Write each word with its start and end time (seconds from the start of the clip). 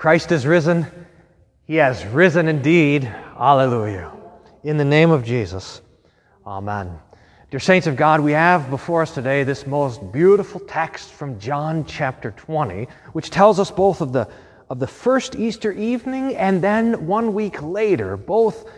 Christ 0.00 0.32
is 0.32 0.46
risen. 0.46 0.86
He 1.66 1.76
has 1.76 2.06
risen 2.06 2.48
indeed. 2.48 3.04
Hallelujah. 3.04 4.10
In 4.64 4.78
the 4.78 4.84
name 4.86 5.10
of 5.10 5.26
Jesus. 5.26 5.82
Amen. 6.46 6.98
Dear 7.50 7.60
saints 7.60 7.86
of 7.86 7.96
God, 7.96 8.22
we 8.22 8.32
have 8.32 8.70
before 8.70 9.02
us 9.02 9.12
today 9.12 9.44
this 9.44 9.66
most 9.66 10.10
beautiful 10.10 10.58
text 10.60 11.10
from 11.10 11.38
John 11.38 11.84
chapter 11.84 12.30
20, 12.30 12.88
which 13.12 13.28
tells 13.28 13.60
us 13.60 13.70
both 13.70 14.00
of 14.00 14.14
the, 14.14 14.26
of 14.70 14.78
the 14.78 14.86
first 14.86 15.36
Easter 15.36 15.70
evening 15.70 16.34
and 16.34 16.64
then 16.64 17.06
one 17.06 17.34
week 17.34 17.60
later, 17.60 18.16
both 18.16 18.70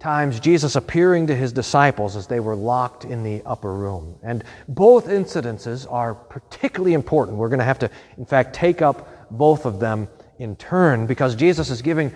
times 0.00 0.40
Jesus 0.40 0.74
appearing 0.74 1.26
to 1.26 1.36
his 1.36 1.52
disciples 1.52 2.16
as 2.16 2.26
they 2.26 2.40
were 2.40 2.56
locked 2.56 3.04
in 3.04 3.22
the 3.22 3.42
upper 3.44 3.74
room. 3.74 4.16
And 4.22 4.42
both 4.68 5.08
incidences 5.08 5.86
are 5.92 6.14
particularly 6.14 6.94
important. 6.94 7.36
We're 7.36 7.50
going 7.50 7.58
to 7.58 7.66
have 7.66 7.80
to, 7.80 7.90
in 8.16 8.24
fact, 8.24 8.54
take 8.54 8.80
up 8.80 9.28
both 9.30 9.66
of 9.66 9.78
them 9.78 10.08
in 10.42 10.56
turn 10.56 11.06
because 11.06 11.36
Jesus 11.36 11.70
is 11.70 11.82
giving 11.82 12.12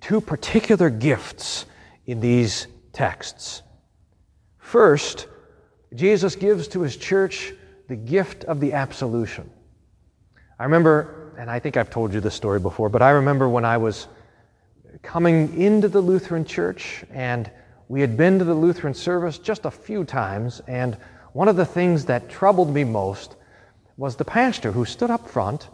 two 0.00 0.20
particular 0.22 0.88
gifts 0.88 1.66
in 2.06 2.20
these 2.20 2.66
texts. 2.92 3.62
First, 4.58 5.26
Jesus 5.94 6.36
gives 6.36 6.68
to 6.68 6.80
his 6.80 6.96
church 6.96 7.52
the 7.88 7.96
gift 7.96 8.44
of 8.44 8.60
the 8.60 8.72
absolution. 8.72 9.50
I 10.58 10.64
remember, 10.64 11.34
and 11.38 11.50
I 11.50 11.58
think 11.58 11.76
I've 11.76 11.90
told 11.90 12.14
you 12.14 12.20
this 12.20 12.34
story 12.34 12.60
before, 12.60 12.88
but 12.88 13.02
I 13.02 13.10
remember 13.10 13.48
when 13.48 13.66
I 13.66 13.76
was 13.76 14.08
coming 15.02 15.60
into 15.60 15.88
the 15.88 16.00
Lutheran 16.00 16.46
church, 16.46 17.04
and 17.12 17.50
we 17.88 18.00
had 18.00 18.16
been 18.16 18.38
to 18.38 18.44
the 18.44 18.54
Lutheran 18.54 18.94
service 18.94 19.38
just 19.38 19.66
a 19.66 19.70
few 19.70 20.04
times, 20.04 20.62
and 20.66 20.96
one 21.32 21.48
of 21.48 21.56
the 21.56 21.66
things 21.66 22.06
that 22.06 22.30
troubled 22.30 22.72
me 22.72 22.84
most 22.84 23.36
was 23.96 24.16
the 24.16 24.24
pastor 24.24 24.72
who 24.72 24.84
stood 24.86 25.10
up 25.10 25.28
front, 25.28 25.68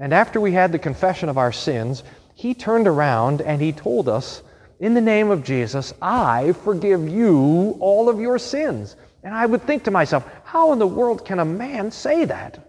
and 0.00 0.12
after 0.12 0.40
we 0.40 0.52
had 0.52 0.72
the 0.72 0.78
confession 0.78 1.28
of 1.28 1.38
our 1.38 1.52
sins, 1.52 2.02
he 2.34 2.54
turned 2.54 2.88
around 2.88 3.40
and 3.42 3.60
he 3.60 3.72
told 3.72 4.08
us, 4.08 4.42
In 4.80 4.94
the 4.94 5.00
name 5.00 5.30
of 5.30 5.44
Jesus, 5.44 5.94
I 6.02 6.52
forgive 6.64 7.08
you 7.08 7.76
all 7.78 8.08
of 8.08 8.18
your 8.18 8.38
sins. 8.38 8.96
And 9.22 9.34
I 9.34 9.46
would 9.46 9.62
think 9.62 9.84
to 9.84 9.90
myself, 9.90 10.28
how 10.44 10.72
in 10.72 10.78
the 10.78 10.86
world 10.86 11.24
can 11.24 11.38
a 11.38 11.44
man 11.44 11.90
say 11.90 12.24
that? 12.24 12.66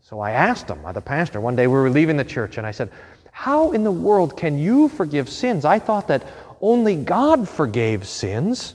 So 0.00 0.20
I 0.20 0.30
asked 0.30 0.70
him, 0.70 0.84
uh, 0.84 0.92
the 0.92 1.00
pastor, 1.00 1.40
one 1.40 1.54
day 1.54 1.66
we 1.66 1.74
were 1.74 1.90
leaving 1.90 2.16
the 2.16 2.24
church, 2.24 2.58
and 2.58 2.66
I 2.66 2.70
said, 2.70 2.90
how 3.36 3.72
in 3.72 3.84
the 3.84 3.92
world 3.92 4.38
can 4.38 4.58
you 4.58 4.88
forgive 4.88 5.28
sins? 5.28 5.66
I 5.66 5.78
thought 5.78 6.08
that 6.08 6.22
only 6.62 6.96
God 6.96 7.46
forgave 7.46 8.08
sins. 8.08 8.74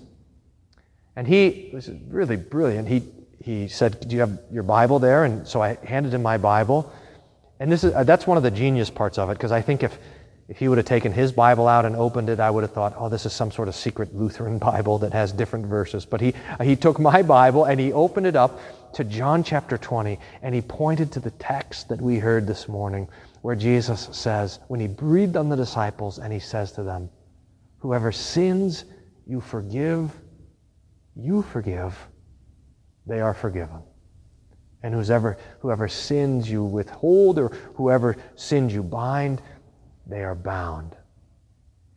And 1.16 1.28
he 1.28 1.72
was 1.74 1.90
really 2.08 2.36
brilliant. 2.36 2.88
He, 2.88 3.02
he 3.44 3.68
said, 3.68 4.08
Do 4.08 4.16
you 4.16 4.20
have 4.20 4.40
your 4.52 4.62
Bible 4.62 5.00
there? 5.00 5.26
And 5.26 5.48
so 5.48 5.64
I 5.64 5.80
handed 5.84 6.14
him 6.14 6.22
my 6.22 6.38
Bible. 6.38 6.94
And 7.62 7.72
this 7.72 7.84
is, 7.84 7.94
uh, 7.94 8.04
that's 8.04 8.26
one 8.26 8.38
of 8.38 8.44
the 8.44 8.50
genius 8.50 8.90
parts 8.90 9.20
of 9.20 9.30
it, 9.30 9.34
because 9.34 9.52
I 9.52 9.62
think 9.62 9.84
if, 9.84 9.96
if 10.50 10.58
he 10.58 10.68
would 10.68 10.80
have 10.80 10.88
taken 10.88 11.14
his 11.14 11.32
Bible 11.32 11.68
out 11.68 11.86
and 11.86 11.96
opened 11.96 12.28
it, 12.28 12.40
I 12.40 12.50
would 12.50 12.64
have 12.64 12.72
thought, 12.72 12.96
oh, 12.98 13.08
this 13.08 13.28
is 13.28 13.34
some 13.34 13.52
sort 13.52 13.68
of 13.68 13.76
secret 13.76 14.16
Lutheran 14.16 14.58
Bible 14.72 14.98
that 14.98 15.14
has 15.14 15.32
different 15.32 15.68
verses. 15.68 16.04
But 16.04 16.22
he, 16.22 16.34
he 16.64 16.76
took 16.76 17.00
my 17.00 17.22
Bible 17.22 17.66
and 17.66 17.80
he 17.80 17.94
opened 17.94 18.26
it 18.26 18.36
up 18.36 18.60
to 18.96 19.04
John 19.04 19.44
chapter 19.44 19.78
20, 19.78 20.18
and 20.42 20.56
he 20.56 20.62
pointed 20.62 21.12
to 21.12 21.20
the 21.20 21.30
text 21.30 21.88
that 21.90 22.02
we 22.02 22.18
heard 22.18 22.48
this 22.48 22.68
morning 22.68 23.08
where 23.44 23.56
Jesus 23.56 24.10
says, 24.12 24.60
when 24.68 24.80
he 24.80 24.88
breathed 24.88 25.38
on 25.38 25.48
the 25.48 25.56
disciples 25.56 26.18
and 26.18 26.34
he 26.34 26.40
says 26.40 26.72
to 26.72 26.84
them, 26.84 27.12
Whoever 27.78 28.12
sins 28.12 28.86
you 29.28 29.40
forgive, 29.40 30.10
you 31.16 31.44
forgive, 31.44 31.96
they 33.06 33.22
are 33.22 33.36
forgiven. 33.36 33.84
And 34.84 34.94
whoever, 34.94 35.38
whoever 35.60 35.88
sins 35.88 36.50
you 36.50 36.64
withhold 36.64 37.38
or 37.38 37.50
whoever 37.76 38.18
sins 38.36 38.74
you 38.74 38.84
bind, 38.84 39.42
they 40.08 40.24
are 40.24 40.36
bound. 40.36 40.96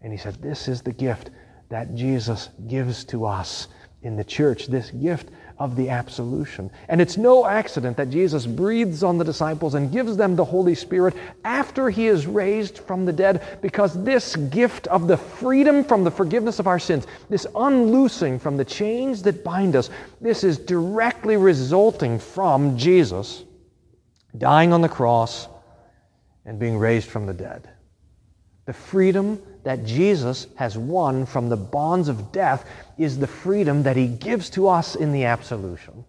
And 0.03 0.13
he 0.13 0.19
said, 0.19 0.35
This 0.43 0.69
is 0.69 0.83
the 0.83 0.93
gift 0.93 1.31
that 1.71 1.95
Jesus 1.95 2.51
gives 2.69 3.05
to 3.07 3.25
us 3.25 3.69
in 4.03 4.17
the 4.17 4.25
church, 4.25 4.67
this 4.67 4.91
gift 4.91 5.31
of 5.59 5.77
the 5.77 5.89
absolution. 5.89 6.71
And 6.89 7.01
it's 7.01 7.17
no 7.17 7.47
accident 7.47 7.97
that 7.97 8.11
Jesus 8.11 8.45
breathes 8.45 9.03
on 9.03 9.19
the 9.19 9.25
disciples 9.25 9.75
and 9.75 9.93
gives 9.93 10.17
them 10.17 10.35
the 10.35 10.45
Holy 10.45 10.75
Spirit 10.75 11.15
after 11.45 11.91
he 11.91 12.09
is 12.09 12.27
raised 12.27 12.79
from 12.79 13.05
the 13.05 13.13
dead, 13.13 13.61
because 13.63 14.03
this 14.03 14.35
gift 14.37 14.87
of 14.89 15.07
the 15.07 15.17
freedom 15.17 15.85
from 15.85 16.03
the 16.03 16.11
forgiveness 16.11 16.59
of 16.59 16.67
our 16.67 16.79
sins, 16.81 17.07
this 17.31 17.47
unloosing 17.55 18.39
from 18.39 18.57
the 18.57 18.65
chains 18.65 19.23
that 19.23 19.45
bind 19.45 19.77
us, 19.77 19.91
this 20.21 20.43
is 20.43 20.59
directly 20.59 21.37
resulting 21.37 22.19
from 22.19 22.77
Jesus 22.77 23.45
dying 24.37 24.73
on 24.73 24.81
the 24.81 24.89
cross 24.89 25.49
and 26.45 26.59
being 26.59 26.77
raised 26.77 27.09
from 27.09 27.27
the 27.27 27.33
dead. 27.33 27.69
The 28.67 28.73
freedom 28.73 29.41
that 29.65 29.85
Jesus 29.85 30.47
has 30.57 30.79
won 30.79 31.27
from 31.27 31.49
the 31.49 31.57
bonds 31.57 32.09
of 32.09 32.33
death 32.33 32.69
is 32.97 33.19
the 33.19 33.27
freedom 33.27 33.83
that 33.83 33.97
he 33.97 34.07
gives 34.07 34.51
to 34.51 34.69
us 34.69 34.95
in 34.95 35.13
the 35.13 35.25
absolution. 35.25 36.05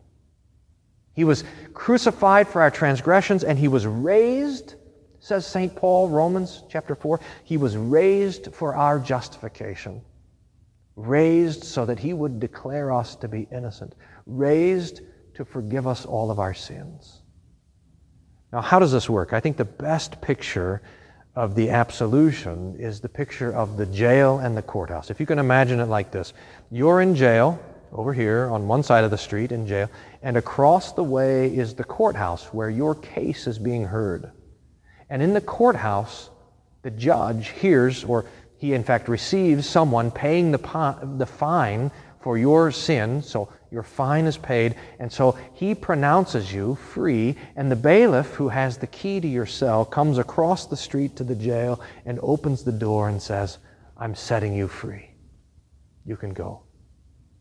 He 1.14 1.24
was 1.24 1.46
crucified 1.74 2.48
for 2.48 2.62
our 2.62 2.70
transgressions 2.70 3.46
and 3.46 3.58
he 3.58 3.70
was 3.70 3.88
raised, 3.88 4.76
says 5.20 5.48
St. 5.48 5.74
Paul, 5.74 6.10
Romans 6.10 6.64
chapter 6.70 6.94
4. 6.94 7.22
He 7.46 7.56
was 7.56 7.78
raised 7.78 8.54
for 8.54 8.76
our 8.76 9.00
justification. 9.00 10.02
Raised 10.98 11.64
so 11.64 11.86
that 11.86 12.00
he 12.00 12.14
would 12.14 12.40
declare 12.40 12.92
us 12.92 13.16
to 13.18 13.30
be 13.30 13.48
innocent. 13.52 13.96
Raised 14.26 15.02
to 15.36 15.46
forgive 15.46 15.88
us 15.88 16.06
all 16.06 16.30
of 16.30 16.40
our 16.40 16.54
sins. 16.54 17.22
Now, 18.52 18.62
how 18.62 18.80
does 18.80 18.92
this 18.92 19.10
work? 19.10 19.32
I 19.32 19.40
think 19.40 19.56
the 19.56 19.66
best 19.66 20.22
picture 20.22 20.82
of 21.35 21.53
the 21.56 21.69
absolution 21.69 22.75
is 22.79 23.01
the 23.01 23.09
picture 23.09 23.53
of 23.53 23.78
the 23.78 23.85
jail 23.88 24.40
and 24.40 24.56
the 24.56 24.62
courthouse. 24.62 25.09
If 25.09 25.19
you 25.19 25.25
can 25.25 25.40
imagine 25.40 25.79
it 25.79 25.88
like 25.88 26.12
this 26.12 26.34
you're 26.72 27.01
in 27.01 27.16
jail 27.16 27.59
over 27.91 28.13
here 28.13 28.50
on 28.51 28.68
one 28.68 28.84
side 28.84 29.03
of 29.03 29.12
the 29.12 29.18
street 29.18 29.51
in 29.51 29.68
jail, 29.68 29.90
and 30.22 30.38
across 30.38 30.91
the 30.94 31.03
way 31.03 31.56
is 31.56 31.75
the 31.75 31.84
courthouse 31.84 32.53
where 32.53 32.69
your 32.69 32.95
case 32.95 33.47
is 33.47 33.57
being 33.57 33.85
heard. 33.85 34.31
And 35.09 35.22
in 35.22 35.34
the 35.34 35.41
courthouse, 35.41 36.29
the 36.81 36.91
judge 36.91 37.50
hears, 37.50 38.03
or 38.03 38.25
he 38.57 38.74
in 38.74 38.84
fact 38.84 39.07
receives 39.07 39.68
someone 39.68 40.12
paying 40.12 40.51
the, 40.51 41.13
the 41.18 41.25
fine 41.25 41.91
for 42.19 42.38
your 42.38 42.72
sin. 42.72 43.22
So 43.22 43.50
your 43.75 43.84
fine 43.84 44.25
is 44.25 44.38
paid. 44.38 44.75
And 45.00 45.12
so 45.12 45.38
he 45.53 45.75
pronounces 45.75 46.52
you 46.52 46.75
free, 46.75 47.36
and 47.58 47.69
the 47.69 47.75
bailiff, 47.75 48.34
who 48.36 48.47
has 48.47 48.78
the 48.78 48.88
key 48.88 49.19
to 49.19 49.28
your 49.28 49.46
cell, 49.46 49.84
comes 49.84 50.18
across 50.18 50.66
the 50.66 50.78
street 50.78 51.18
to 51.18 51.25
the 51.25 51.36
jail 51.36 51.81
and 52.06 52.18
opens 52.24 52.63
the 52.63 52.72
door 52.72 53.09
and 53.09 53.22
says, 53.22 53.58
I'm 53.97 54.16
setting 54.16 54.53
you 54.53 54.69
free. 54.69 55.09
You 56.06 56.16
can 56.16 56.34
go. 56.34 56.62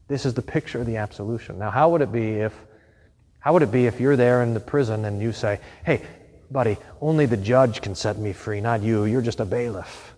This 0.08 0.26
is 0.26 0.34
the 0.34 0.42
picture 0.42 0.80
of 0.80 0.86
the 0.86 0.96
absolution. 0.96 1.56
Now, 1.56 1.70
how 1.70 1.88
would 1.90 2.02
it 2.02 2.12
be 2.12 2.40
if 2.40 2.52
how 3.38 3.52
would 3.52 3.62
it 3.62 3.70
be 3.70 3.86
if 3.86 4.00
you're 4.00 4.16
there 4.16 4.42
in 4.42 4.54
the 4.54 4.60
prison 4.60 5.04
and 5.04 5.20
you 5.20 5.30
say, 5.30 5.60
"Hey, 5.84 6.02
buddy, 6.50 6.78
only 7.02 7.26
the 7.26 7.36
judge 7.36 7.82
can 7.82 7.94
set 7.94 8.18
me 8.18 8.32
free, 8.32 8.60
not 8.60 8.80
you. 8.82 9.04
You're 9.04 9.20
just 9.20 9.40
a 9.40 9.44
bailiff." 9.44 10.14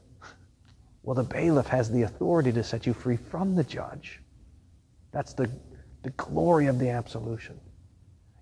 Well, 1.03 1.17
the 1.17 1.25
bailiff 1.25 1.67
has 1.67 1.91
the 1.91 2.03
authority 2.03 2.53
to 2.53 2.63
set 2.63 2.87
you 2.87 2.95
free 2.95 3.17
from 3.17 3.57
the 3.57 3.65
judge. 3.65 4.21
That's 5.11 5.35
the 5.35 5.51
the 6.07 6.11
glory 6.11 6.67
of 6.69 6.79
the 6.79 6.91
absolution. 6.91 7.59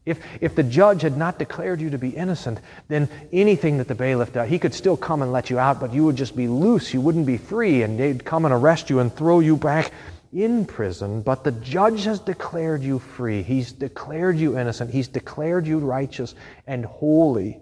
If, 0.04 0.20
if 0.42 0.54
the 0.54 0.62
judge 0.62 1.00
had 1.00 1.16
not 1.16 1.38
declared 1.38 1.80
you 1.80 1.88
to 1.90 1.98
be 1.98 2.10
innocent, 2.10 2.60
then 2.88 3.08
anything 3.32 3.78
that 3.78 3.88
the 3.88 3.94
bailiff 3.94 4.34
does, 4.34 4.50
he 4.50 4.58
could 4.58 4.74
still 4.74 4.98
come 4.98 5.22
and 5.22 5.32
let 5.32 5.48
you 5.48 5.58
out, 5.58 5.80
but 5.80 5.94
you 5.94 6.04
would 6.04 6.16
just 6.16 6.36
be 6.36 6.46
loose. 6.46 6.92
You 6.92 7.00
wouldn't 7.00 7.24
be 7.24 7.38
free, 7.38 7.82
and 7.82 7.98
they'd 7.98 8.22
come 8.22 8.44
and 8.44 8.52
arrest 8.52 8.90
you 8.90 8.98
and 8.98 9.10
throw 9.10 9.40
you 9.40 9.56
back 9.56 9.92
in 10.30 10.66
prison. 10.66 11.22
But 11.22 11.42
the 11.42 11.52
judge 11.52 12.04
has 12.04 12.20
declared 12.20 12.82
you 12.82 12.98
free. 12.98 13.42
He's 13.42 13.72
declared 13.72 14.36
you 14.36 14.58
innocent. 14.58 14.90
He's 14.90 15.08
declared 15.08 15.66
you 15.66 15.78
righteous 15.78 16.34
and 16.66 16.84
holy, 16.84 17.58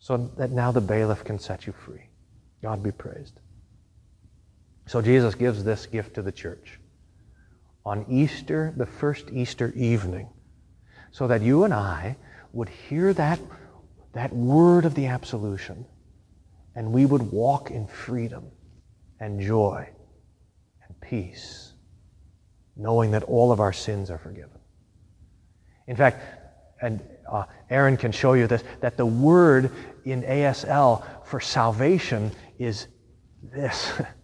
so 0.00 0.30
that 0.36 0.50
now 0.50 0.70
the 0.70 0.82
bailiff 0.82 1.24
can 1.24 1.38
set 1.38 1.66
you 1.66 1.72
free. 1.72 2.10
God 2.60 2.82
be 2.82 2.92
praised. 2.92 3.40
So 4.84 5.00
Jesus 5.00 5.34
gives 5.34 5.64
this 5.64 5.86
gift 5.86 6.16
to 6.16 6.22
the 6.22 6.32
church 6.32 6.78
on 7.84 8.04
Easter, 8.08 8.72
the 8.76 8.86
first 8.86 9.30
Easter 9.30 9.72
evening, 9.74 10.28
so 11.10 11.26
that 11.26 11.42
you 11.42 11.64
and 11.64 11.74
I 11.74 12.16
would 12.52 12.68
hear 12.68 13.12
that, 13.14 13.40
that 14.12 14.32
word 14.32 14.84
of 14.84 14.94
the 14.94 15.06
absolution 15.06 15.86
and 16.74 16.92
we 16.92 17.04
would 17.04 17.32
walk 17.32 17.70
in 17.70 17.86
freedom 17.86 18.50
and 19.18 19.40
joy 19.40 19.88
and 20.86 21.00
peace, 21.00 21.72
knowing 22.76 23.10
that 23.10 23.22
all 23.24 23.52
of 23.52 23.60
our 23.60 23.72
sins 23.72 24.10
are 24.10 24.18
forgiven. 24.18 24.58
In 25.86 25.96
fact, 25.96 26.22
and 26.80 27.02
uh, 27.30 27.44
Aaron 27.68 27.96
can 27.96 28.12
show 28.12 28.32
you 28.32 28.46
this, 28.46 28.64
that 28.80 28.96
the 28.96 29.06
word 29.06 29.70
in 30.04 30.22
ASL 30.22 31.04
for 31.26 31.40
salvation 31.40 32.30
is 32.58 32.86
this. 33.42 33.92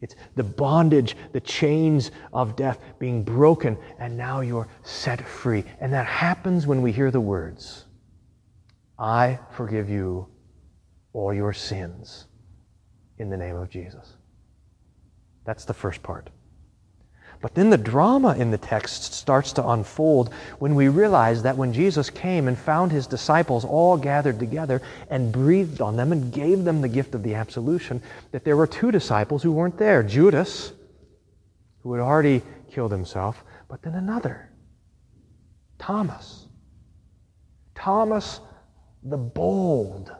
It's 0.00 0.14
the 0.34 0.42
bondage, 0.42 1.16
the 1.32 1.40
chains 1.40 2.10
of 2.32 2.56
death 2.56 2.80
being 2.98 3.22
broken, 3.22 3.76
and 3.98 4.16
now 4.16 4.40
you're 4.40 4.68
set 4.82 5.20
free. 5.26 5.64
And 5.80 5.92
that 5.92 6.06
happens 6.06 6.66
when 6.66 6.80
we 6.80 6.92
hear 6.92 7.10
the 7.10 7.20
words 7.20 7.84
I 8.98 9.38
forgive 9.50 9.88
you 9.88 10.26
all 11.12 11.32
your 11.32 11.52
sins 11.52 12.26
in 13.18 13.30
the 13.30 13.36
name 13.36 13.56
of 13.56 13.70
Jesus. 13.70 14.14
That's 15.44 15.64
the 15.64 15.74
first 15.74 16.02
part. 16.02 16.30
But 17.40 17.54
then 17.54 17.70
the 17.70 17.78
drama 17.78 18.34
in 18.34 18.50
the 18.50 18.58
text 18.58 19.14
starts 19.14 19.54
to 19.54 19.66
unfold 19.66 20.32
when 20.58 20.74
we 20.74 20.88
realize 20.88 21.42
that 21.42 21.56
when 21.56 21.72
Jesus 21.72 22.10
came 22.10 22.48
and 22.48 22.58
found 22.58 22.92
his 22.92 23.06
disciples 23.06 23.64
all 23.64 23.96
gathered 23.96 24.38
together 24.38 24.82
and 25.08 25.32
breathed 25.32 25.80
on 25.80 25.96
them 25.96 26.12
and 26.12 26.32
gave 26.32 26.64
them 26.64 26.82
the 26.82 26.88
gift 26.88 27.14
of 27.14 27.22
the 27.22 27.34
absolution, 27.34 28.02
that 28.32 28.44
there 28.44 28.56
were 28.56 28.66
two 28.66 28.90
disciples 28.90 29.42
who 29.42 29.52
weren't 29.52 29.78
there 29.78 30.02
Judas, 30.02 30.72
who 31.82 31.94
had 31.94 32.02
already 32.02 32.42
killed 32.70 32.92
himself, 32.92 33.42
but 33.68 33.80
then 33.80 33.94
another, 33.94 34.50
Thomas. 35.78 36.46
Thomas 37.74 38.40
the 39.02 39.16
bold. 39.16 40.12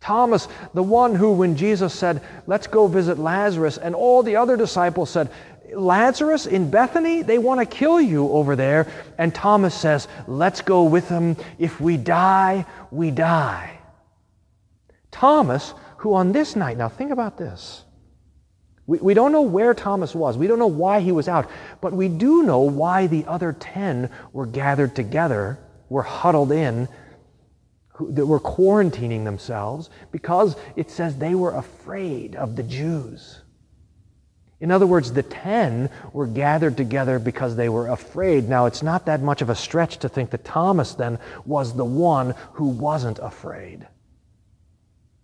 Thomas, 0.00 0.48
the 0.74 0.82
one 0.82 1.14
who, 1.14 1.32
when 1.32 1.56
Jesus 1.56 1.94
said, 1.94 2.22
Let's 2.46 2.66
go 2.66 2.86
visit 2.86 3.18
Lazarus, 3.18 3.78
and 3.78 3.94
all 3.94 4.22
the 4.22 4.36
other 4.36 4.56
disciples 4.56 5.10
said, 5.10 5.30
Lazarus 5.74 6.46
in 6.46 6.70
Bethany, 6.70 7.22
they 7.22 7.38
want 7.38 7.60
to 7.60 7.66
kill 7.66 8.00
you 8.00 8.28
over 8.30 8.56
there. 8.56 8.86
And 9.18 9.34
Thomas 9.34 9.74
says, 9.74 10.08
Let's 10.26 10.60
go 10.60 10.84
with 10.84 11.08
them. 11.08 11.36
If 11.58 11.80
we 11.80 11.96
die, 11.96 12.66
we 12.90 13.10
die. 13.10 13.78
Thomas, 15.10 15.74
who 15.98 16.14
on 16.14 16.32
this 16.32 16.56
night, 16.56 16.78
now 16.78 16.88
think 16.88 17.10
about 17.10 17.38
this. 17.38 17.84
We, 18.86 18.98
we 18.98 19.14
don't 19.14 19.32
know 19.32 19.42
where 19.42 19.74
Thomas 19.74 20.14
was. 20.14 20.36
We 20.36 20.46
don't 20.46 20.58
know 20.58 20.66
why 20.66 21.00
he 21.00 21.12
was 21.12 21.28
out. 21.28 21.48
But 21.80 21.92
we 21.92 22.08
do 22.08 22.42
know 22.42 22.60
why 22.60 23.06
the 23.06 23.24
other 23.26 23.52
ten 23.52 24.10
were 24.32 24.46
gathered 24.46 24.96
together, 24.96 25.58
were 25.88 26.02
huddled 26.02 26.50
in, 26.52 26.88
who, 27.94 28.12
that 28.12 28.26
were 28.26 28.40
quarantining 28.40 29.24
themselves, 29.24 29.90
because 30.10 30.56
it 30.76 30.90
says 30.90 31.16
they 31.16 31.34
were 31.34 31.54
afraid 31.54 32.34
of 32.34 32.56
the 32.56 32.62
Jews. 32.62 33.42
In 34.62 34.70
other 34.70 34.86
words, 34.86 35.12
the 35.12 35.24
ten 35.24 35.90
were 36.12 36.28
gathered 36.28 36.76
together 36.76 37.18
because 37.18 37.56
they 37.56 37.68
were 37.68 37.88
afraid. 37.88 38.48
Now, 38.48 38.66
it's 38.66 38.82
not 38.82 39.06
that 39.06 39.20
much 39.20 39.42
of 39.42 39.50
a 39.50 39.56
stretch 39.56 39.98
to 39.98 40.08
think 40.08 40.30
that 40.30 40.44
Thomas 40.44 40.94
then 40.94 41.18
was 41.44 41.74
the 41.74 41.84
one 41.84 42.36
who 42.52 42.68
wasn't 42.68 43.18
afraid. 43.18 43.88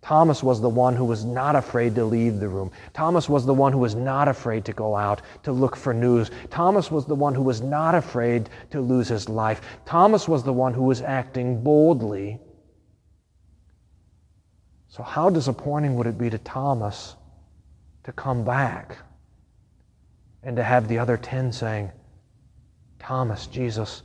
Thomas 0.02 0.42
was 0.42 0.60
the 0.60 0.68
one 0.68 0.96
who 0.96 1.04
was 1.04 1.24
not 1.24 1.54
afraid 1.54 1.94
to 1.94 2.04
leave 2.04 2.40
the 2.40 2.48
room. 2.48 2.72
Thomas 2.94 3.28
was 3.28 3.46
the 3.46 3.54
one 3.54 3.72
who 3.72 3.78
was 3.78 3.94
not 3.94 4.26
afraid 4.26 4.64
to 4.64 4.72
go 4.72 4.96
out 4.96 5.22
to 5.44 5.52
look 5.52 5.76
for 5.76 5.94
news. 5.94 6.32
Thomas 6.50 6.90
was 6.90 7.06
the 7.06 7.14
one 7.14 7.34
who 7.34 7.42
was 7.42 7.60
not 7.60 7.94
afraid 7.94 8.50
to 8.72 8.80
lose 8.80 9.06
his 9.06 9.28
life. 9.28 9.60
Thomas 9.86 10.26
was 10.26 10.42
the 10.42 10.52
one 10.52 10.74
who 10.74 10.82
was 10.82 11.00
acting 11.00 11.62
boldly. 11.62 12.40
So, 14.88 15.04
how 15.04 15.30
disappointing 15.30 15.94
would 15.94 16.08
it 16.08 16.18
be 16.18 16.28
to 16.28 16.38
Thomas 16.38 17.14
to 18.02 18.10
come 18.10 18.44
back? 18.44 18.96
And 20.48 20.56
to 20.56 20.64
have 20.64 20.88
the 20.88 20.98
other 20.98 21.18
10 21.18 21.52
saying, 21.52 21.92
Thomas, 22.98 23.46
Jesus 23.48 24.00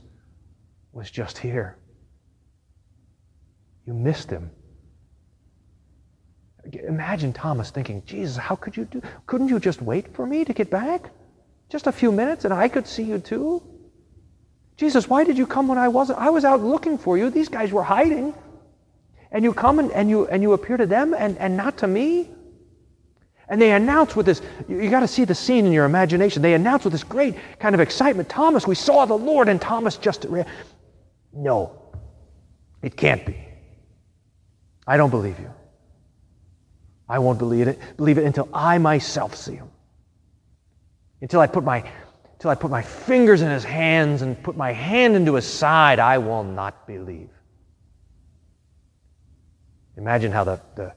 was 0.92 1.10
just 1.10 1.38
here. 1.38 1.78
You 3.86 3.94
missed 3.94 4.28
him. 4.28 4.50
Imagine 6.86 7.32
Thomas 7.32 7.70
thinking, 7.70 8.02
Jesus, 8.04 8.36
how 8.36 8.56
could 8.56 8.76
you 8.76 8.84
do? 8.84 9.00
Couldn't 9.26 9.48
you 9.48 9.58
just 9.58 9.80
wait 9.80 10.14
for 10.14 10.26
me 10.26 10.44
to 10.44 10.52
get 10.52 10.68
back? 10.68 11.08
Just 11.70 11.86
a 11.86 11.92
few 11.92 12.12
minutes 12.12 12.44
and 12.44 12.52
I 12.52 12.68
could 12.68 12.86
see 12.86 13.04
you 13.04 13.20
too? 13.20 13.62
Jesus, 14.76 15.08
why 15.08 15.24
did 15.24 15.38
you 15.38 15.46
come 15.46 15.66
when 15.66 15.78
I 15.78 15.88
wasn't? 15.88 16.18
I 16.18 16.28
was 16.28 16.44
out 16.44 16.60
looking 16.60 16.98
for 16.98 17.16
you. 17.16 17.30
These 17.30 17.48
guys 17.48 17.72
were 17.72 17.82
hiding. 17.82 18.34
And 19.30 19.44
you 19.44 19.54
come 19.54 19.78
and, 19.78 19.90
and 19.92 20.10
you 20.10 20.26
and 20.26 20.42
you 20.42 20.52
appear 20.52 20.76
to 20.76 20.84
them 20.84 21.14
and, 21.14 21.38
and 21.38 21.56
not 21.56 21.78
to 21.78 21.86
me? 21.86 22.28
And 23.48 23.60
they 23.60 23.72
announce 23.72 24.16
with 24.16 24.26
this, 24.26 24.40
you, 24.68 24.80
you 24.80 24.90
got 24.90 25.00
to 25.00 25.08
see 25.08 25.24
the 25.24 25.34
scene 25.34 25.66
in 25.66 25.72
your 25.72 25.84
imagination. 25.84 26.42
They 26.42 26.54
announce 26.54 26.84
with 26.84 26.92
this 26.92 27.04
great 27.04 27.36
kind 27.58 27.74
of 27.74 27.80
excitement 27.80 28.28
Thomas, 28.28 28.66
we 28.66 28.74
saw 28.74 29.04
the 29.04 29.16
Lord. 29.16 29.48
And 29.48 29.60
Thomas 29.60 29.96
just, 29.96 30.26
no, 31.32 31.78
it 32.82 32.96
can't 32.96 33.24
be. 33.24 33.36
I 34.86 34.96
don't 34.96 35.10
believe 35.10 35.38
you. 35.38 35.50
I 37.08 37.18
won't 37.18 37.38
believe 37.38 37.68
it, 37.68 37.78
believe 37.96 38.18
it 38.18 38.24
until 38.24 38.48
I 38.52 38.78
myself 38.78 39.34
see 39.34 39.54
him. 39.54 39.70
Until 41.20 41.40
I 41.40 41.46
put 41.46 41.64
my 41.64 41.84
until 42.34 42.50
I 42.50 42.56
put 42.56 42.70
my 42.70 42.82
fingers 42.82 43.40
in 43.40 43.50
his 43.50 43.64
hands 43.64 44.20
and 44.20 44.42
put 44.42 44.54
my 44.54 44.72
hand 44.72 45.16
into 45.16 45.34
his 45.34 45.46
side, 45.46 45.98
I 45.98 46.18
will 46.18 46.44
not 46.44 46.86
believe. 46.86 47.30
Imagine 49.96 50.30
how 50.30 50.44
the, 50.44 50.60
the 50.74 50.92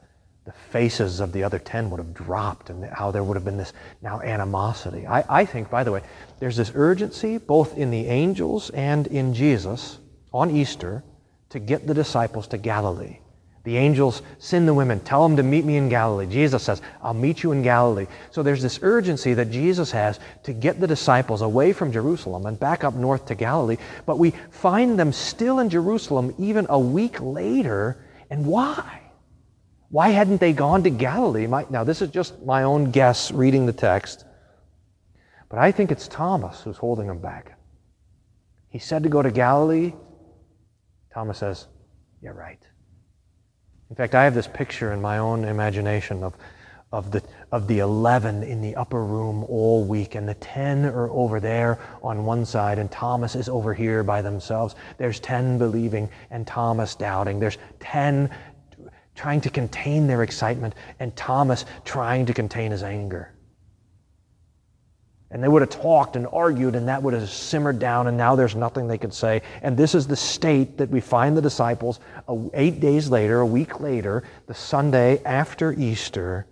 the 0.48 0.54
faces 0.72 1.20
of 1.20 1.34
the 1.34 1.44
other 1.44 1.60
10 1.60 1.90
would 1.90 1.98
have 1.98 2.14
dropped 2.14 2.70
and 2.70 2.86
how 2.86 3.12
there 3.12 3.22
would 3.22 3.36
have 3.36 3.44
been 3.44 3.58
this 3.58 3.74
now 4.02 4.22
animosity. 4.22 5.06
I, 5.06 5.42
I 5.42 5.46
think, 5.46 5.70
by 5.70 5.84
the 5.84 5.92
way, 5.92 6.02
there's 6.40 6.56
this 6.56 6.72
urgency 6.74 7.38
both 7.38 7.78
in 7.78 7.92
the 7.92 8.08
angels 8.08 8.70
and 8.70 9.08
in 9.08 9.34
Jesus 9.34 10.00
on 10.34 10.50
Easter 10.50 11.04
to 11.50 11.60
get 11.60 11.86
the 11.86 11.94
disciples 11.94 12.48
to 12.48 12.58
Galilee. 12.58 13.20
The 13.66 13.76
angels 13.76 14.22
send 14.40 14.70
the 14.70 14.74
women, 14.74 15.02
tell 15.02 15.28
them 15.28 15.36
to 15.36 15.44
meet 15.44 15.66
me 15.66 15.76
in 15.76 15.90
Galilee. 15.90 16.28
Jesus 16.28 16.64
says, 16.64 16.82
I'll 17.02 17.14
meet 17.14 17.44
you 17.44 17.52
in 17.52 17.62
Galilee. 17.62 18.08
So 18.32 18.42
there's 18.42 18.62
this 18.62 18.80
urgency 18.82 19.34
that 19.34 19.52
Jesus 19.52 19.92
has 19.92 20.22
to 20.44 20.54
get 20.54 20.80
the 20.80 20.88
disciples 20.88 21.42
away 21.42 21.74
from 21.74 21.92
Jerusalem 21.92 22.46
and 22.46 22.58
back 22.58 22.86
up 22.86 22.94
north 22.94 23.26
to 23.26 23.36
Galilee. 23.36 23.76
But 24.06 24.18
we 24.18 24.32
find 24.52 24.98
them 24.98 25.12
still 25.12 25.60
in 25.60 25.70
Jerusalem 25.70 26.34
even 26.38 26.68
a 26.70 26.80
week 26.80 27.20
later. 27.20 27.98
And 28.30 28.46
why? 28.46 29.02
Why 29.90 30.10
hadn't 30.10 30.40
they 30.40 30.54
gone 30.54 30.84
to 30.84 30.90
Galilee? 30.90 31.48
My, 31.48 31.66
now, 31.70 31.84
this 31.84 32.02
is 32.02 32.10
just 32.10 32.42
my 32.44 32.64
own 32.64 32.92
guess 32.92 33.32
reading 33.32 33.66
the 33.66 33.74
text, 33.74 34.26
but 35.50 35.60
I 35.60 35.72
think 35.72 35.92
it's 35.92 36.08
Thomas 36.08 36.62
who's 36.62 36.78
holding 36.78 37.08
them 37.08 37.20
back. 37.20 37.58
He 38.70 38.80
said 38.80 39.04
to 39.04 39.10
go 39.10 39.22
to 39.22 39.32
Galilee. 39.32 39.94
Thomas 41.14 41.38
says, 41.38 41.68
You're 42.22 42.34
right. 42.34 42.60
In 43.90 43.96
fact, 43.96 44.16
I 44.16 44.26
have 44.26 44.36
this 44.36 44.48
picture 44.48 44.92
in 44.92 45.02
my 45.02 45.20
own 45.20 45.46
imagination 45.46 46.22
of, 46.22 46.36
of, 46.92 47.12
the, 47.12 47.24
of 47.54 47.68
the 47.68 47.80
11 47.80 48.44
in 48.44 48.62
the 48.62 48.76
upper 48.76 49.04
room 49.04 49.46
all 49.46 49.86
week, 49.86 50.16
and 50.16 50.28
the 50.28 50.34
10 50.36 50.86
are 50.86 51.10
over 51.10 51.40
there 51.40 51.80
on 52.04 52.26
one 52.26 52.46
side, 52.46 52.80
and 52.80 52.92
Thomas 52.92 53.36
is 53.36 53.48
over 53.48 53.74
here 53.74 54.04
by 54.04 54.22
themselves. 54.22 54.76
There's 54.98 55.22
10 55.22 55.58
believing 55.58 56.10
and 56.30 56.46
Thomas 56.46 56.96
doubting. 56.96 57.40
There's 57.40 57.58
10 57.80 58.30
trying 59.18 59.42
to 59.42 59.50
contain 59.50 60.08
their 60.08 60.24
excitement, 60.24 60.76
and 61.00 61.14
Thomas 61.16 61.66
trying 61.84 62.28
to 62.28 62.34
contain 62.34 62.72
his 62.72 62.84
anger. 62.84 63.34
And 65.30 65.44
they 65.44 65.48
would 65.50 65.62
have 65.62 65.72
talked 65.72 66.16
and 66.16 66.26
argued, 66.32 66.76
and 66.76 66.88
that 66.88 67.04
would 67.04 67.14
have 67.14 67.30
simmered 67.30 67.80
down, 67.80 68.08
and 68.08 68.16
now 68.16 68.36
there's 68.36 68.56
nothing 68.56 68.88
they 68.88 68.98
could 68.98 69.14
say. 69.14 69.42
And 69.62 69.76
this 69.76 69.94
is 69.94 70.08
the 70.08 70.16
state 70.16 70.78
that 70.78 70.90
we 70.90 71.02
find 71.02 71.36
the 71.36 71.42
disciples 71.42 72.00
eight 72.54 72.80
days 72.80 73.10
later, 73.10 73.42
a 73.42 73.46
week 73.46 73.82
later, 73.82 74.24
the 74.46 74.54
Sunday 74.54 75.22
after 75.26 75.74
Easter, 75.74 76.46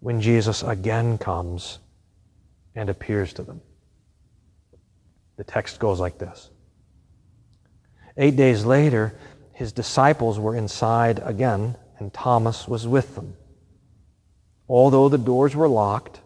when 0.00 0.20
Jesus 0.20 0.62
again 0.64 1.18
comes 1.18 1.78
and 2.74 2.88
appears 2.88 3.34
to 3.34 3.42
them. 3.42 3.60
The 5.36 5.44
text 5.44 5.78
goes 5.78 6.00
like 6.00 6.18
this 6.18 6.50
Eight 8.16 8.36
days 8.36 8.64
later, 8.64 9.14
his 9.60 9.72
disciples 9.72 10.40
were 10.40 10.56
inside 10.56 11.20
again, 11.22 11.76
and 11.98 12.14
Thomas 12.14 12.66
was 12.66 12.88
with 12.88 13.14
them. 13.14 13.36
Although 14.66 15.10
the 15.10 15.18
doors 15.18 15.54
were 15.54 15.68
locked, 15.68 16.22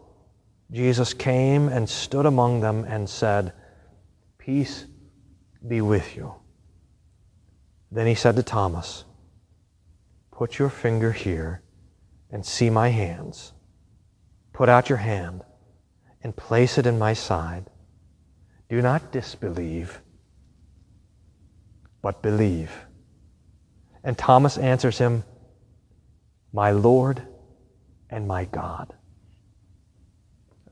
Jesus 0.71 1.13
came 1.15 1.67
and 1.67 1.89
stood 1.89 2.27
among 2.27 2.61
them 2.61 2.85
and 2.85 3.11
said, 3.11 3.53
Peace 4.39 4.87
be 5.67 5.81
with 5.81 6.15
you. 6.15 6.37
Then 7.91 8.07
he 8.07 8.15
said 8.15 8.37
to 8.37 8.45
Thomas, 8.45 9.05
Put 10.31 10.61
your 10.61 10.71
finger 10.71 11.11
here 11.11 11.61
and 12.31 12.47
see 12.47 12.71
my 12.71 12.91
hands. 12.91 13.53
Put 14.53 14.69
out 14.69 14.89
your 14.89 14.99
hand 14.99 15.43
and 16.23 16.37
place 16.37 16.79
it 16.79 16.87
in 16.87 17.01
my 17.01 17.15
side. 17.15 17.69
Do 18.69 18.81
not 18.81 19.11
disbelieve, 19.11 20.01
but 22.01 22.23
believe. 22.23 22.71
And 24.05 24.17
Thomas 24.17 24.59
answers 24.59 24.99
him, 24.99 25.25
My 26.53 26.71
Lord 26.71 27.23
and 28.11 28.29
my 28.29 28.45
God. 28.45 28.93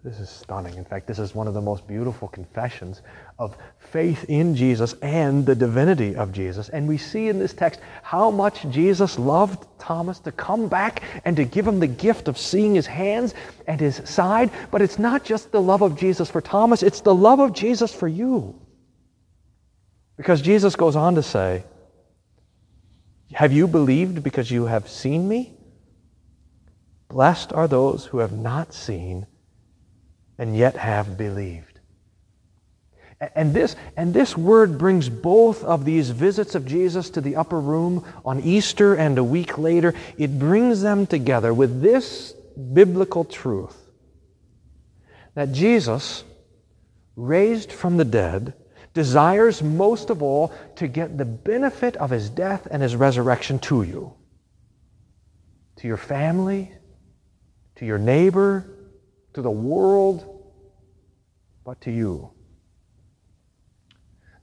This 0.04 0.18
is 0.18 0.28
stunning. 0.28 0.74
In 0.74 0.84
fact, 0.84 1.06
this 1.06 1.20
is 1.20 1.32
one 1.32 1.46
of 1.46 1.54
the 1.54 1.60
most 1.60 1.86
beautiful 1.86 2.26
confessions 2.26 3.02
of 3.38 3.56
faith 3.78 4.24
in 4.28 4.56
Jesus 4.56 4.94
and 4.94 5.46
the 5.46 5.54
divinity 5.54 6.16
of 6.16 6.32
Jesus. 6.32 6.68
And 6.70 6.88
we 6.88 6.98
see 6.98 7.28
in 7.28 7.38
this 7.38 7.52
text 7.52 7.78
how 8.02 8.28
much 8.28 8.68
Jesus 8.68 9.16
loved 9.16 9.64
Thomas 9.78 10.18
to 10.20 10.32
come 10.32 10.66
back 10.66 11.02
and 11.24 11.36
to 11.36 11.44
give 11.44 11.68
him 11.68 11.78
the 11.78 11.86
gift 11.86 12.26
of 12.26 12.36
seeing 12.36 12.74
his 12.74 12.86
hands 12.86 13.34
and 13.68 13.80
his 13.80 14.02
side. 14.04 14.50
But 14.72 14.82
it's 14.82 14.98
not 14.98 15.24
just 15.24 15.52
the 15.52 15.62
love 15.62 15.82
of 15.82 15.96
Jesus 15.96 16.28
for 16.28 16.40
Thomas, 16.40 16.82
it's 16.82 17.00
the 17.00 17.14
love 17.14 17.38
of 17.38 17.52
Jesus 17.52 17.94
for 17.94 18.08
you. 18.08 18.58
Because 20.16 20.42
Jesus 20.42 20.74
goes 20.74 20.96
on 20.96 21.14
to 21.14 21.22
say, 21.22 21.62
Have 23.34 23.52
you 23.52 23.66
believed 23.66 24.22
because 24.22 24.50
you 24.50 24.66
have 24.66 24.88
seen 24.88 25.28
me? 25.28 25.52
Blessed 27.08 27.52
are 27.52 27.68
those 27.68 28.06
who 28.06 28.18
have 28.18 28.32
not 28.32 28.72
seen 28.72 29.26
and 30.38 30.56
yet 30.56 30.76
have 30.76 31.16
believed. 31.16 31.80
And 33.34 33.54
this, 33.54 33.76
and 33.96 34.12
this 34.12 34.36
word 34.36 34.78
brings 34.78 35.08
both 35.08 35.62
of 35.62 35.84
these 35.84 36.10
visits 36.10 36.56
of 36.56 36.66
Jesus 36.66 37.10
to 37.10 37.20
the 37.20 37.36
upper 37.36 37.60
room 37.60 38.04
on 38.24 38.40
Easter 38.40 38.94
and 38.94 39.16
a 39.16 39.22
week 39.24 39.58
later, 39.58 39.94
it 40.18 40.38
brings 40.38 40.82
them 40.82 41.06
together 41.06 41.54
with 41.54 41.82
this 41.82 42.32
biblical 42.72 43.24
truth 43.24 43.76
that 45.34 45.52
Jesus, 45.52 46.24
raised 47.14 47.70
from 47.72 47.96
the 47.96 48.04
dead, 48.04 48.54
desires 48.94 49.62
most 49.62 50.10
of 50.10 50.22
all 50.22 50.52
to 50.76 50.86
get 50.86 51.16
the 51.16 51.24
benefit 51.24 51.96
of 51.96 52.10
his 52.10 52.28
death 52.28 52.66
and 52.70 52.82
his 52.82 52.94
resurrection 52.94 53.58
to 53.58 53.82
you, 53.82 54.12
to 55.76 55.86
your 55.86 55.96
family, 55.96 56.72
to 57.76 57.86
your 57.86 57.98
neighbor, 57.98 58.66
to 59.34 59.42
the 59.42 59.50
world, 59.50 60.52
but 61.64 61.80
to 61.80 61.90
you. 61.90 62.30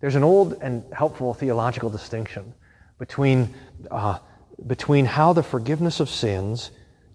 There's 0.01 0.15
an 0.15 0.23
old 0.23 0.53
and 0.61 0.83
helpful 0.93 1.33
theological 1.33 1.89
distinction 1.89 2.53
between, 2.97 3.53
uh, 3.91 4.19
between 4.65 5.05
how 5.05 5.33
the 5.33 5.43
forgiveness 5.43 5.99
of 5.99 6.09
sins 6.09 6.71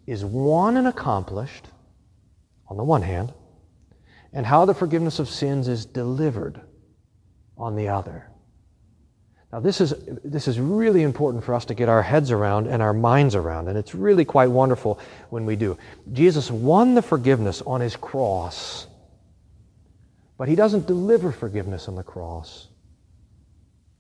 is 0.07 0.25
won 0.25 0.76
and 0.76 0.87
accomplished, 0.87 1.67
on 2.69 2.76
the 2.76 2.85
one 2.85 3.03
hand, 3.03 3.33
and 4.33 4.45
how 4.45 4.67
the 4.67 4.75
forgiveness 4.75 5.19
of 5.19 5.29
sins 5.29 5.67
is 5.67 5.87
delivered 5.87 6.61
on 7.56 7.76
the 7.76 7.88
other. 7.88 8.28
Now, 9.54 9.61
this 9.61 9.80
is, 9.80 9.94
this 10.25 10.49
is 10.49 10.58
really 10.58 11.02
important 11.02 11.44
for 11.44 11.54
us 11.54 11.64
to 11.66 11.75
get 11.75 11.88
our 11.88 12.02
heads 12.02 12.32
around 12.32 12.66
and 12.66 12.82
our 12.82 12.92
minds 12.92 13.37
around, 13.37 13.68
and 13.68 13.78
it's 13.78 13.94
really 13.94 14.25
quite 14.25 14.50
wonderful 14.50 14.99
when 15.30 15.46
we 15.46 15.54
do. 15.54 15.78
Jesus 16.12 16.50
won 16.50 16.96
the 16.96 17.02
forgiveness 17.02 17.62
on 17.62 17.80
his 17.80 17.94
cross, 17.94 18.88
but 20.37 20.49
he 20.49 20.56
doesn't 20.56 20.88
deliver 20.88 21.30
forgiveness 21.30 21.87
on 21.87 21.94
the 21.94 22.02
cross. 22.02 22.66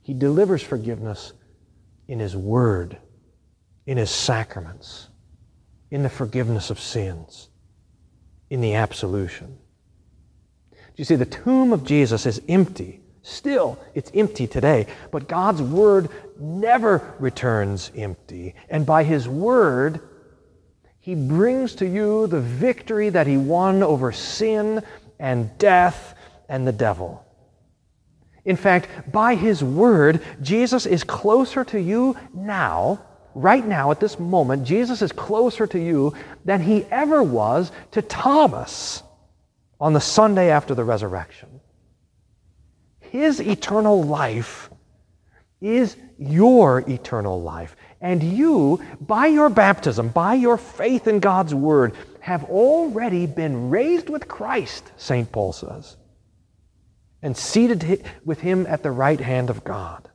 He 0.02 0.12
delivers 0.12 0.60
forgiveness 0.60 1.32
in 2.08 2.18
his 2.18 2.36
word, 2.36 2.98
in 3.86 3.96
his 3.96 4.10
sacraments, 4.10 5.06
in 5.92 6.02
the 6.02 6.08
forgiveness 6.08 6.70
of 6.70 6.80
sins, 6.80 7.48
in 8.50 8.60
the 8.60 8.74
absolution. 8.74 9.56
Do 10.72 10.78
you 10.96 11.04
see, 11.04 11.14
the 11.14 11.26
tomb 11.26 11.72
of 11.72 11.84
Jesus 11.84 12.26
is 12.26 12.42
empty 12.48 13.03
Still, 13.26 13.78
it's 13.94 14.10
empty 14.12 14.46
today. 14.46 14.86
But 15.10 15.28
God's 15.28 15.62
Word 15.62 16.10
never 16.38 17.14
returns 17.18 17.90
empty. 17.96 18.54
And 18.68 18.84
by 18.84 19.02
His 19.02 19.26
Word, 19.26 20.00
He 21.00 21.14
brings 21.14 21.74
to 21.76 21.86
you 21.86 22.26
the 22.26 22.42
victory 22.42 23.08
that 23.08 23.26
He 23.26 23.38
won 23.38 23.82
over 23.82 24.12
sin 24.12 24.82
and 25.18 25.56
death 25.56 26.14
and 26.50 26.66
the 26.66 26.72
devil. 26.72 27.24
In 28.44 28.56
fact, 28.56 29.10
by 29.10 29.36
His 29.36 29.64
Word, 29.64 30.22
Jesus 30.42 30.84
is 30.84 31.02
closer 31.02 31.64
to 31.64 31.80
you 31.80 32.18
now, 32.34 33.06
right 33.34 33.66
now, 33.66 33.90
at 33.90 34.00
this 34.00 34.18
moment, 34.18 34.66
Jesus 34.66 35.00
is 35.00 35.12
closer 35.12 35.66
to 35.66 35.78
you 35.78 36.12
than 36.44 36.60
He 36.60 36.84
ever 36.90 37.22
was 37.22 37.72
to 37.92 38.02
Thomas 38.02 39.02
on 39.80 39.94
the 39.94 40.00
Sunday 40.00 40.50
after 40.50 40.74
the 40.74 40.84
resurrection. 40.84 41.53
His 43.14 43.38
eternal 43.38 44.02
life 44.02 44.68
is 45.60 45.96
your 46.18 46.80
eternal 46.90 47.40
life. 47.40 47.76
And 48.00 48.20
you, 48.20 48.82
by 49.00 49.26
your 49.26 49.48
baptism, 49.50 50.08
by 50.08 50.34
your 50.34 50.58
faith 50.58 51.06
in 51.06 51.20
God's 51.20 51.54
Word, 51.54 51.94
have 52.18 52.42
already 52.42 53.26
been 53.26 53.70
raised 53.70 54.10
with 54.10 54.26
Christ, 54.26 54.90
St. 54.96 55.30
Paul 55.30 55.52
says, 55.52 55.96
and 57.22 57.36
seated 57.36 58.04
with 58.24 58.40
Him 58.40 58.66
at 58.66 58.82
the 58.82 58.90
right 58.90 59.20
hand 59.20 59.48
of 59.48 59.62
God. 59.62 60.10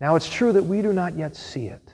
Now, 0.00 0.16
it's 0.16 0.30
true 0.30 0.54
that 0.54 0.64
we 0.64 0.80
do 0.80 0.94
not 0.94 1.18
yet 1.18 1.36
see 1.36 1.66
it. 1.66 1.92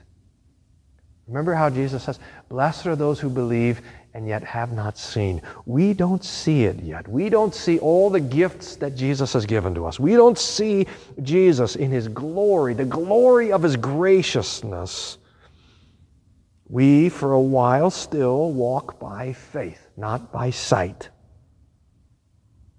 Remember 1.26 1.52
how 1.52 1.68
Jesus 1.68 2.04
says, 2.04 2.20
Blessed 2.48 2.86
are 2.86 2.94
those 2.94 3.18
who 3.18 3.28
believe 3.28 3.82
and 4.16 4.26
yet 4.26 4.42
have 4.42 4.72
not 4.72 4.96
seen. 4.96 5.42
We 5.66 5.92
don't 5.92 6.24
see 6.24 6.64
it 6.64 6.80
yet. 6.80 7.06
We 7.06 7.28
don't 7.28 7.54
see 7.54 7.78
all 7.80 8.08
the 8.08 8.18
gifts 8.18 8.76
that 8.76 8.96
Jesus 8.96 9.34
has 9.34 9.44
given 9.44 9.74
to 9.74 9.84
us. 9.84 10.00
We 10.00 10.12
don't 10.12 10.38
see 10.38 10.86
Jesus 11.22 11.76
in 11.76 11.90
his 11.90 12.08
glory, 12.08 12.72
the 12.72 12.86
glory 12.86 13.52
of 13.52 13.62
his 13.62 13.76
graciousness. 13.76 15.18
We, 16.66 17.10
for 17.10 17.34
a 17.34 17.40
while, 17.40 17.90
still 17.90 18.52
walk 18.52 18.98
by 18.98 19.34
faith, 19.34 19.86
not 19.98 20.32
by 20.32 20.48
sight. 20.48 21.10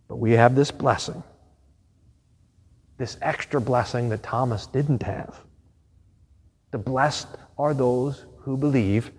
But 0.07 0.15
we 0.15 0.31
have 0.31 0.55
this 0.55 0.71
blessing, 0.71 1.21
this 2.97 3.15
extra 3.21 3.61
blessing 3.61 4.09
that 4.09 4.23
Thomas 4.23 4.65
didn't 4.65 5.03
have. 5.03 5.39
The 6.71 6.79
blessed 6.79 7.27
are 7.59 7.75
those 7.75 8.25
who 8.39 8.57
believe 8.57 9.11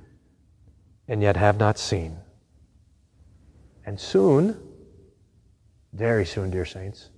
and 1.08 1.22
yet 1.22 1.36
have 1.36 1.58
not 1.58 1.78
seen. 1.78 2.18
And 3.86 3.98
soon, 3.98 4.56
very 5.94 6.26
soon, 6.26 6.50
dear 6.50 6.66
saints, 6.66 7.08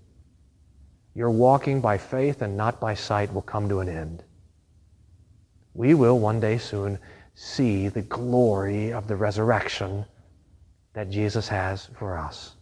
your 1.15 1.31
walking 1.31 1.81
by 1.81 1.99
faith 1.99 2.41
and 2.41 2.57
not 2.57 2.81
by 2.81 2.95
sight 2.95 3.35
will 3.35 3.43
come 3.43 3.69
to 3.69 3.81
an 3.81 3.89
end. 3.89 4.23
We 5.75 5.95
will 5.95 6.19
one 6.19 6.39
day 6.39 6.59
soon 6.59 7.01
see 7.35 7.89
the 7.89 8.03
glory 8.03 8.93
of 8.93 9.09
the 9.09 9.17
resurrection 9.17 10.05
that 10.93 11.11
Jesus 11.11 11.49
has 11.49 11.87
for 11.99 12.17
us. 12.17 12.55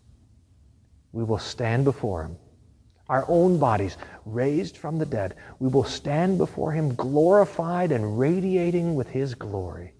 We 1.13 1.25
will 1.25 1.39
stand 1.39 1.85
before 1.85 2.23
Him, 2.23 2.37
our 3.09 3.27
own 3.29 3.59
bodies 3.59 3.99
raised 4.25 4.79
from 4.79 4.99
the 4.99 5.07
dead. 5.07 5.35
We 5.59 5.69
will 5.69 5.85
stand 5.85 6.39
before 6.39 6.73
Him 6.73 6.95
glorified 6.95 7.93
and 7.93 8.19
radiating 8.19 8.95
with 8.95 9.09
His 9.09 9.35
glory 9.35 9.93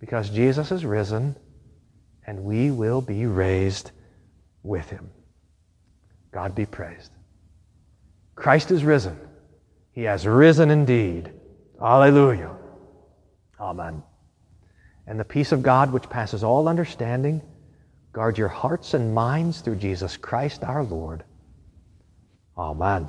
because 0.00 0.30
Jesus 0.30 0.70
is 0.70 0.84
risen 0.84 1.36
and 2.26 2.44
we 2.44 2.70
will 2.70 3.00
be 3.00 3.26
raised 3.26 3.90
with 4.62 4.88
him. 4.90 5.10
God 6.30 6.54
be 6.54 6.66
praised. 6.66 7.10
Christ 8.34 8.70
is 8.70 8.84
risen. 8.84 9.18
He 9.92 10.02
has 10.04 10.26
risen 10.26 10.70
indeed. 10.70 11.32
Alleluia. 11.80 12.54
Amen. 13.58 14.02
And 15.06 15.18
the 15.18 15.24
peace 15.24 15.52
of 15.52 15.62
God, 15.62 15.92
which 15.92 16.08
passes 16.10 16.44
all 16.44 16.68
understanding, 16.68 17.42
guard 18.12 18.38
your 18.38 18.48
hearts 18.48 18.94
and 18.94 19.14
minds 19.14 19.60
through 19.60 19.76
Jesus 19.76 20.16
Christ 20.16 20.62
our 20.62 20.84
Lord. 20.84 21.24
Amen. 22.56 23.08